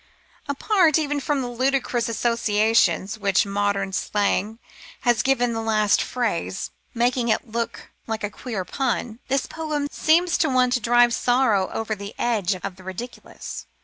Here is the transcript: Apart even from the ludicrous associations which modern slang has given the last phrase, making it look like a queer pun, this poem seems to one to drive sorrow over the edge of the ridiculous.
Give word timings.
Apart 0.49 0.97
even 0.97 1.19
from 1.19 1.43
the 1.43 1.47
ludicrous 1.47 2.09
associations 2.09 3.19
which 3.19 3.45
modern 3.45 3.93
slang 3.93 4.57
has 5.01 5.21
given 5.21 5.53
the 5.53 5.61
last 5.61 6.01
phrase, 6.01 6.71
making 6.95 7.27
it 7.29 7.47
look 7.51 7.91
like 8.07 8.23
a 8.23 8.31
queer 8.31 8.65
pun, 8.65 9.19
this 9.27 9.45
poem 9.45 9.85
seems 9.91 10.39
to 10.39 10.49
one 10.49 10.71
to 10.71 10.79
drive 10.79 11.13
sorrow 11.13 11.69
over 11.71 11.93
the 11.93 12.15
edge 12.17 12.55
of 12.55 12.77
the 12.77 12.83
ridiculous. 12.83 13.67